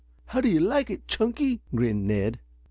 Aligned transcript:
"How 0.25 0.41
do 0.41 0.49
you 0.49 0.59
like 0.59 0.89
it, 0.89 1.07
Chunky?" 1.07 1.61
grinned 1.75 2.07
Ned. 2.07 2.39